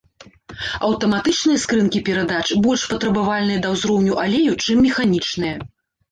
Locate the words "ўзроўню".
3.75-4.17